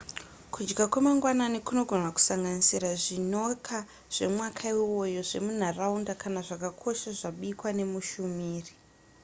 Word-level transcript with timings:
kudya 0.53 0.83
kwemangwanani 0.91 1.57
kunogona 1.67 2.07
kusanganisira 2.15 2.89
zvinoka 3.03 3.77
zvemwaka 4.15 4.63
iwoyo 4.73 5.21
zvemunharaunda 5.29 6.13
kana 6.21 6.39
zvakakosha 6.47 7.09
zvabikwa 7.19 7.69
nemushumiri 7.77 8.73